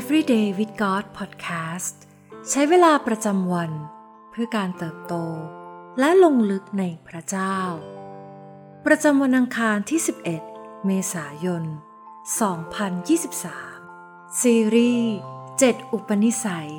[0.00, 1.96] Everyday with God Podcast
[2.50, 3.70] ใช้เวลาประจำวัน
[4.30, 5.14] เพื่อการเติบโต
[5.98, 7.58] และลงลึกในพระเจ้า
[8.86, 10.00] ประจำวันอังคารที่
[10.42, 11.64] 11 เมษายน
[13.42, 15.14] 2023 ซีรีส์
[15.52, 16.72] 7 อุปนิสัย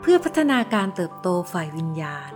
[0.00, 2.32] เพื่อพัฒนาการเติบโตฝ่ายวิญญาณ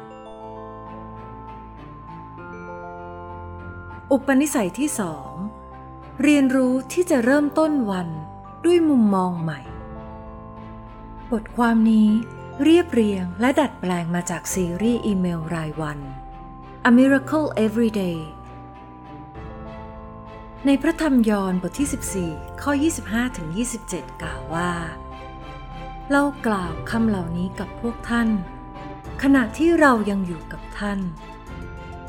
[4.13, 5.31] อุปนิสัยที่สอง
[6.23, 8.09] เรียนรู้ที่จะเริ่มต้นวัน
[8.65, 9.72] ด้วยมุมมองใหม่
[11.33, 12.09] บทความนี้
[12.63, 15.99] เรียบเรียงและดัดแปลงมาจากซีรีส์อีเมลรายวัน
[16.89, 18.19] A Miracle Every Day
[20.67, 22.73] ในพระธรรมยอห์นบทที่ 14 ข้อ
[23.47, 24.73] 25-27 กล่าวว่า
[26.11, 28.29] เรากล่าวคำเหล่านี้กับพวกท่าน
[29.23, 31.01] ขณะที่เรายังอยู่กับท่าน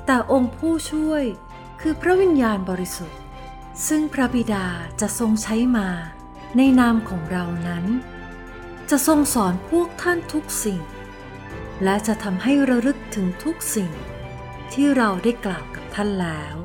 [0.06, 1.24] แต่องค์ผู้ช่วย
[1.82, 3.20] คือพระวิญญาณบริสุทธิ์
[3.88, 4.66] ซึ่งพระบิดา
[5.02, 5.88] จะทรงใช้มา
[6.58, 7.86] ในนามของเรานั้น
[8.90, 10.82] จะทรงสอนพวกท่านทุกสิ่ง
[11.84, 13.92] และจะทำให้ระลึกถึงทุกสิ่ง
[14.74, 16.56] ที่เราได้กล่าวกับท่านแล้ว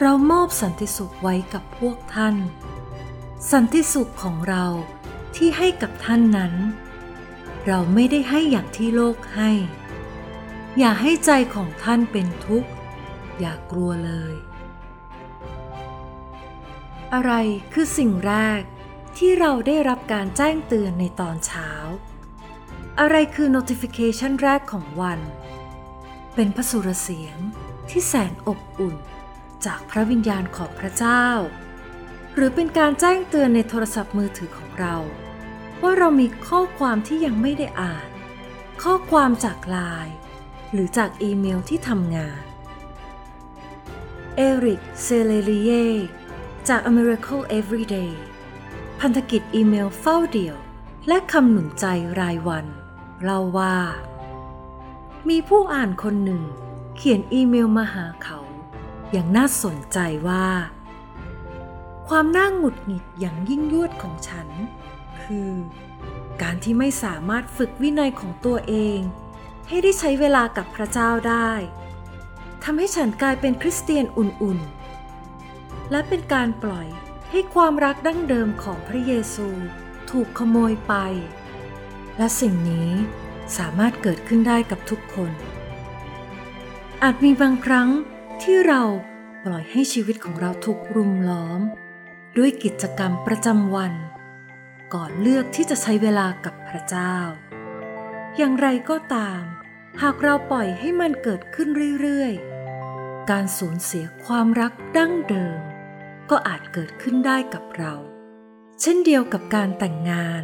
[0.00, 2.36] เรามอบสันติสุขไว้กับพวกท่าน
[3.52, 4.66] สันติสุขของเรา
[5.36, 6.54] ที่ให้กับท่านนั้น
[7.66, 9.50] เราไม่ได้ให้อย่างที่โลกให้
[10.78, 12.70] อย่าให้ใจของท่านเป็นทุกข์
[13.40, 14.34] อย่ากลัวเลย
[17.12, 17.32] อะไร
[17.72, 18.62] คือสิ่งแรก
[19.18, 21.70] ที่เราได้รับการแจ้งเตือนในตอนเช้า
[23.00, 25.20] อะไรคือ notification แรกของวัน
[26.34, 27.36] เป็นพระสุรเสียง
[27.90, 28.96] ที่แสนอบอุ่น
[29.66, 31.26] จากพระวิญญาณของพระเจ้า
[32.34, 34.96] หรือเป็นการแจ้งเตือนในโทรศัพท์มือถือของเรา
[35.82, 38.08] ว่าเรามีข้อความที่ยังไม่ได้อ่าน
[38.82, 40.16] ข้อความจากไลน์
[40.72, 42.42] หรือจากอีเมลที่ทำงาน
[44.36, 45.70] เอริกเซเลรีเย
[46.68, 48.12] จาก A Miracle Every Day
[49.06, 50.56] พันธกิจอีเมลเฝ้าเดี่ยว
[51.08, 51.86] และคำหนุนใจ
[52.20, 52.66] รายวัน
[53.22, 53.76] เล่าว่า
[55.28, 56.42] มีผู้อ่านคนหนึ่ง
[56.96, 58.38] เขียนอีเมลมาหาเขา
[59.12, 59.98] อย่างน่าสนใจ
[60.28, 60.46] ว่า
[62.08, 64.48] ความน่าหงุดหงิดอย่างยิ่งยวดของฉัน
[65.22, 65.52] คือ
[66.42, 68.98] การที่ไม่สามารถฝึกวินัยของตัวเอง
[69.68, 71.50] ให้ได้ใช้เวลากับพระเจ้าได้
[72.64, 76.88] ทำให้ฉันกลายเป็นคริสเตียนอุ่นๆ และเป็นการปล่อย
[77.36, 79.48] ให้ความรักดั้งเดิมของพระเยซู
[80.10, 80.94] ถูกขโมยไป
[82.18, 82.90] และสิ่งนี้
[83.58, 85.30] สามารถเกิดขึ้นได้กับทุกคน
[87.02, 87.88] อาจมีบางครั้ง
[88.42, 88.82] ที่เรา
[89.44, 91.60] ปล่อยให้ชีวิตของเราถูกรุมล้อม
[92.38, 93.94] ด้วยกิจกรรมประจำวัน
[94.94, 97.16] ก่อนเลือกที่จะใช้เวลากับพระเจ้า
[98.36, 99.42] อย่างไรก็ตาม
[100.02, 101.68] หากเราปล่อยให้มันเกิดขึ้น
[102.00, 105.60] เรื่อยๆ การสูญเสียความรักดั้งเดิม
[106.30, 107.94] ก็อาจเกิดขึ้นได้กับเรา
[108.80, 110.42] เช่นเดียวกับการแต่งงาน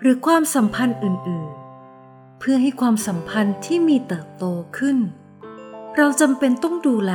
[0.00, 4.44] หรือความสัมพันธ์อื่นๆ เพื่อให้ความสัมพันธ์ที่มีเติบโต
[4.78, 4.98] ขึ้น
[5.96, 7.12] เราจำเป็นต้องดูแล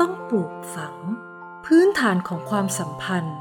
[0.00, 0.94] ต้องปลูกฝัง
[1.66, 3.36] พื้นฐานของความสัมพันธ์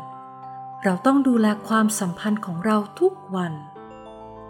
[0.84, 3.54] เราต้องดูแลความสัมพันธ์ของเราทุกวัน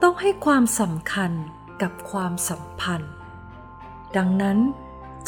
[0.02, 1.32] ต้องให้ความสำคัญ
[1.82, 3.14] กับความสัมพันธ์
[4.18, 4.58] ดังนั้น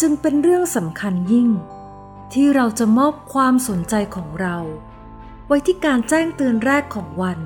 [0.02, 1.50] จึงเป็นเรื่องสำคัญยิ่ง
[2.34, 4.58] ที่เราจะมอบความสนใจของเรา
[5.48, 7.40] ไว้ที่การแจ้งเตือนแรกของวัน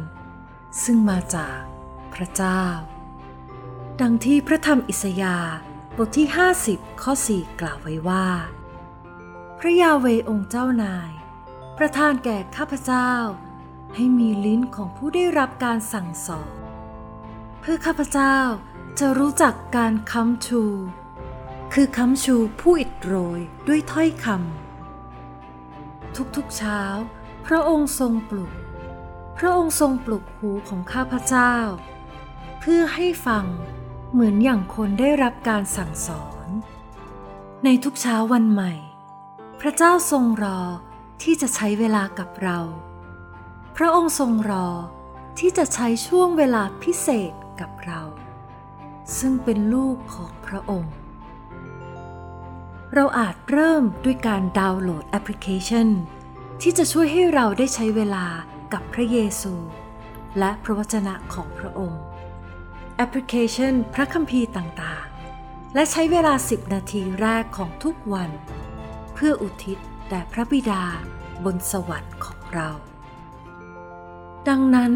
[0.83, 1.59] ซึ่งมาจาก
[2.13, 2.63] พระเจ้า
[4.01, 5.53] ดังที่พระธรรมอิสยาห์
[5.97, 6.27] บทที่
[6.63, 8.27] 50 ข้อ 4 กล่าวไว้ว่า
[9.59, 11.11] พระยาเวองค์เจ้านาย
[11.77, 13.11] ประทานแก่ข้าพเจ้า
[13.95, 16.53] ให้มีลิ้นของผู้ได้รับการสั่งสอน
[17.59, 18.37] เพื่อข้าพเจ้า
[18.99, 20.63] จะรู้จักการค้ำชู
[21.73, 24.62] คือค้ำชูผู้อิดโรยด้วยถ้อยคำ
[26.35, 26.81] ทุกๆเช้า
[27.45, 28.51] พระองค์ทรงปลุก
[29.37, 31.55] พระองค์ทรงปลุกหูของข้าพเจ้า
[32.59, 33.45] เพื่อให้ฟัง
[34.11, 36.47] เหมือนอย่างคนได้รับการสั่งสอน
[37.63, 38.73] ในทุกเช้าวันใหม่
[39.61, 40.59] พระเจ้าทรงรอ
[41.23, 42.59] ที่จะใช้เวลากับเรา
[43.77, 44.67] พระองค์ทรงรอ
[45.39, 48.01] ที่จะใช้ช่วงเวลาพิเศษกับเรา
[49.17, 50.93] ซึ่งเป็นลูกของพระองค์
[52.97, 55.87] เราอาจเริ่มด้วยการดาวน์โหลดแอปพลิเคชัน
[56.61, 58.25] ที่จะช่วยให้เราได้ใช้เวลา
[58.73, 59.53] กับพระเยซู
[60.39, 62.03] และพระวจนะของพระองค์
[62.95, 68.29] แอปพลิเคชันพระคัมภีร์ต่างๆ และใช้เวลา 10 นาทีแรกของทุกวัน
[69.13, 69.77] เพื่ออุทิศ
[70.09, 70.83] แด่พระบิดา
[71.45, 72.69] บนสวรรค์ของเรา
[74.47, 74.93] ดังนั้น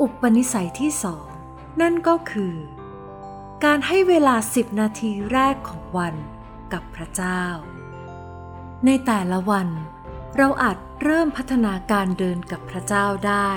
[0.00, 1.26] อุปนิสัยที่สอง
[1.80, 2.54] นั่นก็คือ
[3.64, 6.16] การให้เวลา 10 นาทีแรกของวัน
[6.72, 7.42] กับพระเจ้า
[8.86, 9.68] ในแต่ละวัน
[10.36, 13.52] เราอาจเริ่มพัฒนาการเดินกับพระเจ้าได้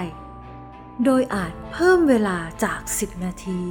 [1.03, 3.61] โดยอาจเพิ่มเวลาจาก 10 นาที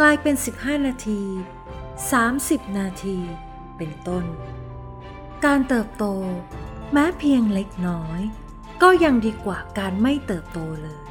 [0.00, 1.22] กลายเป็น 15 นาที
[2.00, 3.18] 30 นาที
[3.76, 4.24] เป็นต้น
[5.44, 6.04] การเติบโต
[6.92, 8.20] แม้เพียงเล็กน้อย
[8.82, 11.04] ก็ยังดีกว่าการไม่เติบโตเลย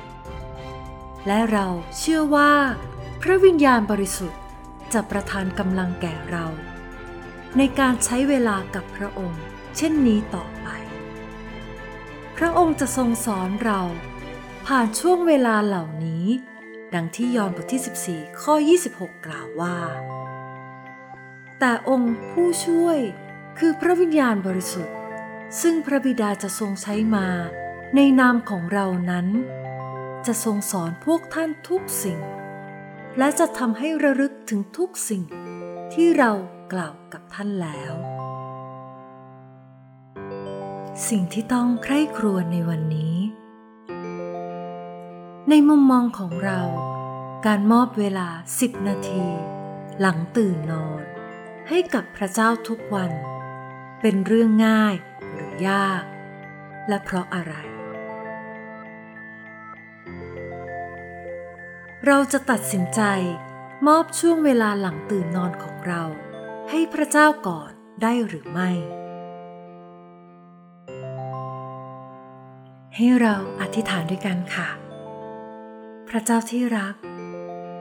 [1.27, 2.53] และเราเชื่อว่า
[3.21, 4.41] พระวิญญาณบริสุทธิ์
[4.93, 6.45] จะประทานกำลังแก่เรา
[7.57, 9.43] ในการใช้เวลากับพระองค์
[9.77, 10.67] เช่นนี้ต่อไป
[12.37, 13.81] พระองค์จะทรงสอนเรา
[14.65, 16.25] ผ่านช่วงเวลาเหล่านี้
[16.93, 18.53] ดังที่ยอห์นบทที่ 14 ข้อ
[18.89, 19.77] 26 กล่าวว่า
[21.59, 22.99] แต่องค์ผู้ช่วย
[23.57, 24.95] คือพระวิญญาณบริสุทธิ์
[25.61, 27.27] ซึ่งพระบิดาจะทรงใช้มา
[27.95, 29.27] ในนามของเรานั้น
[30.27, 32.19] จะทรงสอนพวกท่านทุกสิ่ง
[33.17, 35.23] และจะทำให้ระลึกถึงทุกสิ่ง
[35.93, 36.31] ที่เรา
[36.71, 37.93] กล่าวกับท่านแล้ว
[41.09, 43.15] สิ่งที่ต้องใคร่ครวญในวันนี้
[45.49, 46.61] ในมุมมองของเรา
[47.45, 48.27] การมอบเวลา
[48.59, 49.27] 10 นาที
[49.99, 51.01] หลังตื่นนอน
[51.69, 53.11] ให้กับพระเจ้าทุกวัน
[54.01, 54.95] เป็นเรื่องง่าย
[55.33, 56.03] หรือยาก
[56.87, 57.53] และเพราะอะไร
[62.05, 63.01] เราจะตัดสินใจ
[63.87, 66.03] มอบช่วงเวลาหลังตื่นนอนของเรา
[66.73, 67.71] ให้พระเจ้าก่อน
[68.01, 68.69] ได้หรือไม่
[72.95, 74.69] ให้เราอธิษฐานด้วยกันค่ะ
[76.09, 76.95] พระเจ้าที่รัก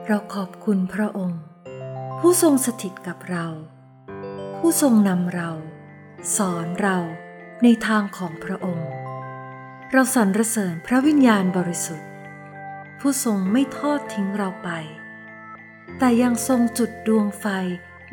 [0.07, 1.43] เราขอบคุณพระองค์
[2.19, 3.45] ผู้ทรงสถิตกับเรา
[4.57, 5.51] ผู้ทรงนำเรา
[6.37, 6.97] สอนเรา
[7.63, 8.89] ในทางของพระองค์
[9.91, 12.09] เราสรรเสริญพระวิญญาณบริสุทธิ์
[12.99, 14.69] ผู้ทรงไม่ทอดทิ้งเราไป
[15.97, 17.47] แต่ยังทรงจุดดวงไฟ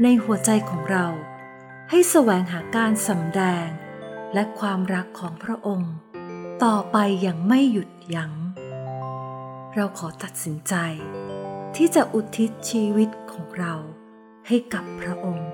[0.05, 1.07] ในหัวใจของเรา
[1.91, 3.69] ให้แสวงหาการสำแดง
[4.35, 5.93] และความรักของพระองค์
[6.65, 8.33] ต่อไปอย่างไม่หยุดยัง้ง
[9.75, 10.75] เราขอตัดสินใจ
[11.77, 13.75] ที่จะอุทิศชีวิตของเรา
[14.47, 15.51] ให้กับพระองค์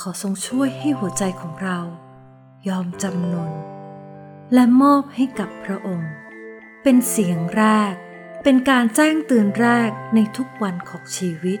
[0.00, 1.78] ขอทรงช่วยให้หัวใจของเรา
[2.68, 3.52] ยอมจำนน
[4.54, 6.12] และมอบให้กับพระองค์
[6.82, 7.94] เป็นเสียงแรก
[8.42, 11.60] เป็นการแจ้งเตือนแรกในทุกวันของชีวิต